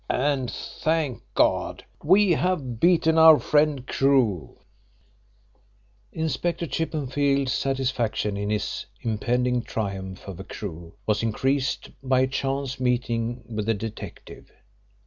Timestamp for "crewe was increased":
10.43-11.91